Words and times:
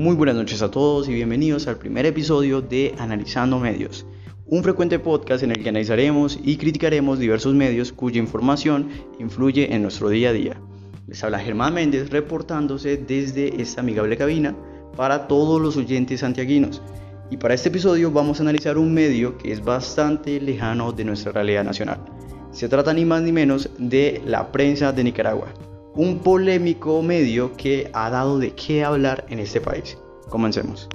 Muy 0.00 0.16
buenas 0.16 0.34
noches 0.34 0.62
a 0.62 0.70
todos 0.70 1.10
y 1.10 1.12
bienvenidos 1.12 1.66
al 1.66 1.76
primer 1.76 2.06
episodio 2.06 2.62
de 2.62 2.94
Analizando 2.96 3.58
Medios, 3.58 4.06
un 4.46 4.62
frecuente 4.62 4.98
podcast 4.98 5.42
en 5.42 5.50
el 5.50 5.62
que 5.62 5.68
analizaremos 5.68 6.40
y 6.42 6.56
criticaremos 6.56 7.18
diversos 7.18 7.52
medios 7.52 7.92
cuya 7.92 8.18
información 8.18 8.88
influye 9.18 9.74
en 9.74 9.82
nuestro 9.82 10.08
día 10.08 10.30
a 10.30 10.32
día. 10.32 10.58
Les 11.06 11.22
habla 11.22 11.38
Germán 11.38 11.74
Méndez 11.74 12.08
reportándose 12.08 12.96
desde 12.96 13.60
esta 13.60 13.82
amigable 13.82 14.16
cabina 14.16 14.56
para 14.96 15.28
todos 15.28 15.60
los 15.60 15.76
oyentes 15.76 16.20
santiaguinos. 16.20 16.80
Y 17.30 17.36
para 17.36 17.52
este 17.52 17.68
episodio 17.68 18.10
vamos 18.10 18.40
a 18.40 18.44
analizar 18.44 18.78
un 18.78 18.94
medio 18.94 19.36
que 19.36 19.52
es 19.52 19.62
bastante 19.62 20.40
lejano 20.40 20.92
de 20.92 21.04
nuestra 21.04 21.32
realidad 21.32 21.64
nacional. 21.64 22.00
Se 22.52 22.70
trata 22.70 22.94
ni 22.94 23.04
más 23.04 23.20
ni 23.20 23.32
menos 23.32 23.68
de 23.76 24.22
la 24.24 24.50
prensa 24.50 24.92
de 24.92 25.04
Nicaragua 25.04 25.52
un 25.94 26.20
polémico 26.20 27.02
medio 27.02 27.56
que 27.56 27.90
ha 27.92 28.10
dado 28.10 28.38
de 28.38 28.52
qué 28.52 28.84
hablar 28.84 29.26
en 29.28 29.40
este 29.40 29.60
país. 29.60 29.98
Comencemos. 30.28 30.88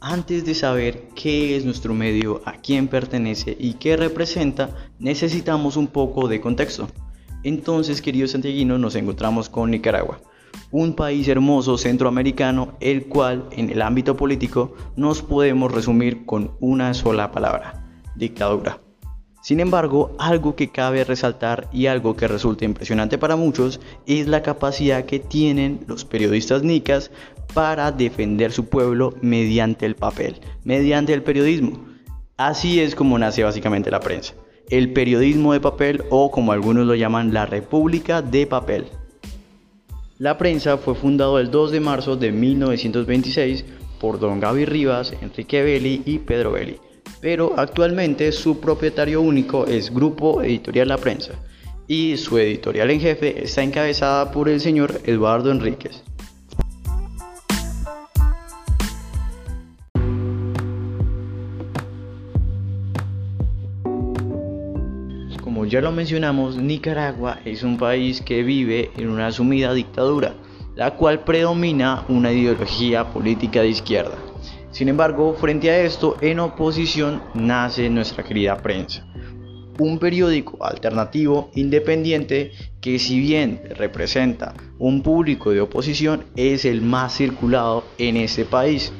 Antes 0.00 0.44
de 0.44 0.54
saber 0.54 1.08
qué 1.14 1.56
es 1.56 1.64
nuestro 1.64 1.94
medio, 1.94 2.42
a 2.44 2.52
quién 2.52 2.88
pertenece 2.88 3.56
y 3.58 3.74
qué 3.74 3.96
representa, 3.96 4.70
necesitamos 4.98 5.76
un 5.76 5.88
poco 5.88 6.28
de 6.28 6.40
contexto. 6.40 6.88
Entonces, 7.42 8.00
queridos 8.00 8.32
santiaguinos, 8.32 8.78
nos 8.78 8.94
encontramos 8.96 9.48
con 9.48 9.70
Nicaragua 9.70 10.20
un 10.74 10.96
país 10.96 11.28
hermoso 11.28 11.78
centroamericano, 11.78 12.74
el 12.80 13.06
cual 13.06 13.46
en 13.52 13.70
el 13.70 13.80
ámbito 13.80 14.16
político 14.16 14.74
nos 14.96 15.22
podemos 15.22 15.70
resumir 15.70 16.26
con 16.26 16.50
una 16.58 16.94
sola 16.94 17.30
palabra, 17.30 17.86
dictadura. 18.16 18.80
Sin 19.40 19.60
embargo, 19.60 20.16
algo 20.18 20.56
que 20.56 20.70
cabe 20.70 21.04
resaltar 21.04 21.68
y 21.72 21.86
algo 21.86 22.16
que 22.16 22.26
resulta 22.26 22.64
impresionante 22.64 23.18
para 23.18 23.36
muchos 23.36 23.80
es 24.06 24.26
la 24.26 24.42
capacidad 24.42 25.04
que 25.04 25.20
tienen 25.20 25.78
los 25.86 26.04
periodistas 26.04 26.64
nicas 26.64 27.12
para 27.54 27.92
defender 27.92 28.50
su 28.50 28.68
pueblo 28.68 29.14
mediante 29.22 29.86
el 29.86 29.94
papel, 29.94 30.40
mediante 30.64 31.14
el 31.14 31.22
periodismo. 31.22 31.84
Así 32.36 32.80
es 32.80 32.96
como 32.96 33.16
nace 33.16 33.44
básicamente 33.44 33.92
la 33.92 34.00
prensa, 34.00 34.34
el 34.70 34.92
periodismo 34.92 35.52
de 35.52 35.60
papel 35.60 36.02
o 36.10 36.32
como 36.32 36.50
algunos 36.50 36.84
lo 36.84 36.96
llaman 36.96 37.32
la 37.32 37.46
república 37.46 38.22
de 38.22 38.48
papel. 38.48 38.86
La 40.18 40.38
prensa 40.38 40.78
fue 40.78 40.94
fundado 40.94 41.40
el 41.40 41.50
2 41.50 41.72
de 41.72 41.80
marzo 41.80 42.14
de 42.14 42.30
1926 42.30 43.64
por 43.98 44.20
don 44.20 44.38
Gaby 44.38 44.64
Rivas, 44.64 45.12
Enrique 45.20 45.60
Belli 45.64 46.02
y 46.06 46.20
Pedro 46.20 46.52
Belli, 46.52 46.76
pero 47.20 47.54
actualmente 47.56 48.30
su 48.30 48.60
propietario 48.60 49.20
único 49.20 49.66
es 49.66 49.92
Grupo 49.92 50.40
Editorial 50.40 50.86
La 50.86 50.98
Prensa 50.98 51.32
y 51.88 52.16
su 52.16 52.38
editorial 52.38 52.92
en 52.92 53.00
jefe 53.00 53.42
está 53.42 53.64
encabezada 53.64 54.30
por 54.30 54.48
el 54.48 54.60
señor 54.60 55.00
Eduardo 55.04 55.50
Enríquez. 55.50 56.04
Como 65.64 65.72
ya 65.72 65.80
lo 65.80 65.92
mencionamos, 65.92 66.58
Nicaragua 66.58 67.40
es 67.46 67.62
un 67.62 67.78
país 67.78 68.20
que 68.20 68.42
vive 68.42 68.90
en 68.98 69.08
una 69.08 69.32
sumida 69.32 69.72
dictadura, 69.72 70.34
la 70.76 70.90
cual 70.90 71.24
predomina 71.24 72.04
una 72.10 72.30
ideología 72.32 73.10
política 73.10 73.62
de 73.62 73.68
izquierda. 73.68 74.18
Sin 74.72 74.90
embargo, 74.90 75.32
frente 75.40 75.70
a 75.70 75.80
esto, 75.80 76.18
en 76.20 76.40
oposición 76.40 77.22
nace 77.32 77.88
nuestra 77.88 78.22
querida 78.22 78.58
prensa, 78.58 79.06
un 79.78 79.98
periódico 79.98 80.62
alternativo 80.62 81.50
independiente 81.54 82.52
que 82.82 82.98
si 82.98 83.18
bien 83.18 83.62
representa 83.70 84.52
un 84.78 85.02
público 85.02 85.50
de 85.50 85.62
oposición, 85.62 86.24
es 86.36 86.66
el 86.66 86.82
más 86.82 87.16
circulado 87.16 87.84
en 87.96 88.18
este 88.18 88.44
país. 88.44 88.92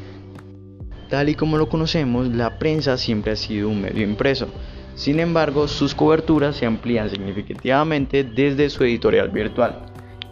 Tal 1.10 1.28
y 1.28 1.34
como 1.34 1.58
lo 1.58 1.68
conocemos, 1.68 2.28
la 2.28 2.58
prensa 2.58 2.96
siempre 2.96 3.32
ha 3.32 3.36
sido 3.36 3.68
un 3.68 3.82
medio 3.82 4.02
impreso, 4.02 4.48
sin 4.94 5.18
embargo, 5.18 5.66
sus 5.66 5.94
coberturas 5.94 6.56
se 6.56 6.66
amplían 6.66 7.10
significativamente 7.10 8.22
desde 8.22 8.70
su 8.70 8.84
editorial 8.84 9.30
virtual. 9.30 9.86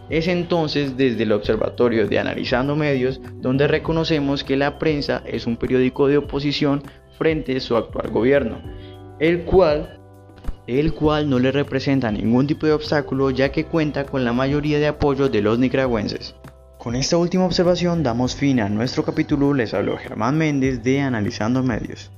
Es 0.09 0.27
entonces 0.27 0.95
desde 0.95 1.23
el 1.23 1.31
Observatorio 1.31 2.07
de 2.07 2.19
Analizando 2.19 2.75
Medios 2.75 3.19
donde 3.41 3.67
reconocemos 3.67 4.43
que 4.43 4.57
la 4.57 4.77
prensa 4.77 5.23
es 5.25 5.47
un 5.47 5.57
periódico 5.57 6.07
de 6.07 6.17
oposición 6.17 6.83
frente 7.17 7.57
a 7.57 7.59
su 7.59 7.75
actual 7.75 8.11
gobierno, 8.11 8.61
el 9.19 9.43
cual, 9.43 9.99
el 10.67 10.93
cual 10.93 11.29
no 11.29 11.39
le 11.39 11.51
representa 11.51 12.11
ningún 12.11 12.47
tipo 12.47 12.65
de 12.65 12.73
obstáculo 12.73 13.31
ya 13.31 13.51
que 13.51 13.65
cuenta 13.65 14.05
con 14.05 14.23
la 14.23 14.33
mayoría 14.33 14.79
de 14.79 14.87
apoyo 14.87 15.29
de 15.29 15.41
los 15.41 15.59
nicaragüenses. 15.59 16.35
Con 16.77 16.95
esta 16.95 17.17
última 17.17 17.45
observación 17.45 18.03
damos 18.03 18.35
fin 18.35 18.59
a 18.59 18.67
nuestro 18.67 19.03
capítulo, 19.03 19.53
les 19.53 19.73
habló 19.73 19.97
Germán 19.97 20.37
Méndez 20.37 20.83
de 20.83 20.99
Analizando 20.99 21.63
Medios. 21.63 22.11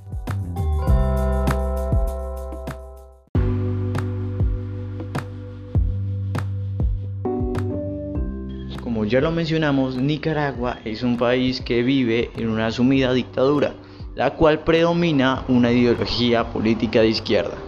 Como 8.96 9.04
ya 9.04 9.20
lo 9.20 9.30
mencionamos, 9.30 9.96
Nicaragua 9.96 10.78
es 10.86 11.02
un 11.02 11.18
país 11.18 11.60
que 11.60 11.82
vive 11.82 12.30
en 12.34 12.48
una 12.48 12.70
sumida 12.70 13.12
dictadura, 13.12 13.74
la 14.14 14.30
cual 14.30 14.60
predomina 14.60 15.44
una 15.48 15.70
ideología 15.70 16.50
política 16.50 17.02
de 17.02 17.08
izquierda. 17.08 17.58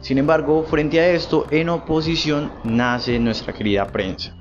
Sin 0.00 0.18
embargo, 0.18 0.62
frente 0.62 1.00
a 1.00 1.10
esto, 1.10 1.48
en 1.50 1.70
oposición 1.70 2.52
nace 2.62 3.18
nuestra 3.18 3.52
querida 3.52 3.88
prensa, 3.88 4.36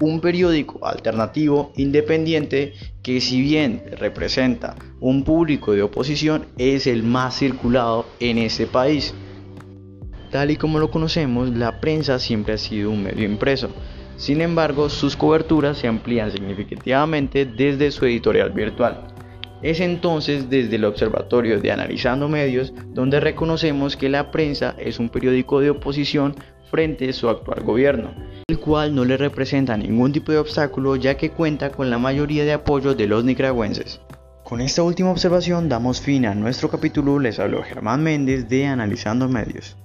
un 0.00 0.20
periódico 0.20 0.84
alternativo 0.84 1.70
independiente 1.76 2.72
que 3.00 3.20
si 3.20 3.40
bien 3.40 3.84
representa 4.00 4.74
un 4.98 5.22
público 5.22 5.74
de 5.74 5.82
oposición, 5.82 6.46
es 6.58 6.88
el 6.88 7.04
más 7.04 7.38
circulado 7.38 8.04
en 8.18 8.38
este 8.38 8.66
país. 8.66 9.14
Tal 10.32 10.50
y 10.50 10.56
como 10.56 10.80
lo 10.80 10.90
conocemos, 10.90 11.50
la 11.50 11.80
prensa 11.80 12.18
siempre 12.18 12.54
ha 12.54 12.58
sido 12.58 12.90
un 12.90 13.04
medio 13.04 13.24
impreso, 13.24 13.70
sin 14.18 14.40
embargo, 14.40 14.90
sus 14.90 15.16
coberturas 15.16 15.78
se 15.78 15.86
amplían 15.86 16.32
significativamente 16.32 17.46
desde 17.46 17.92
su 17.92 18.04
editorial 18.04 18.50
virtual. 18.50 19.06
Es 19.62 19.78
entonces 19.78 20.50
desde 20.50 20.74
el 20.74 20.84
Observatorio 20.84 21.60
de 21.60 21.70
Analizando 21.70 22.28
Medios 22.28 22.72
donde 22.88 23.20
reconocemos 23.20 23.96
que 23.96 24.08
la 24.08 24.32
prensa 24.32 24.74
es 24.76 24.98
un 24.98 25.08
periódico 25.08 25.60
de 25.60 25.70
oposición 25.70 26.34
frente 26.68 27.08
a 27.08 27.12
su 27.12 27.28
actual 27.28 27.62
gobierno, 27.62 28.10
el 28.48 28.58
cual 28.58 28.92
no 28.92 29.04
le 29.04 29.16
representa 29.16 29.76
ningún 29.76 30.12
tipo 30.12 30.32
de 30.32 30.38
obstáculo 30.38 30.96
ya 30.96 31.16
que 31.16 31.30
cuenta 31.30 31.70
con 31.70 31.88
la 31.88 31.98
mayoría 31.98 32.44
de 32.44 32.52
apoyo 32.52 32.96
de 32.96 33.06
los 33.06 33.24
nicaragüenses. 33.24 34.00
Con 34.42 34.60
esta 34.60 34.82
última 34.82 35.12
observación 35.12 35.68
damos 35.68 36.00
fin 36.00 36.26
a 36.26 36.34
nuestro 36.34 36.68
capítulo, 36.68 37.20
les 37.20 37.38
habló 37.38 37.62
Germán 37.62 38.02
Méndez 38.02 38.48
de 38.48 38.66
Analizando 38.66 39.28
Medios. 39.28 39.76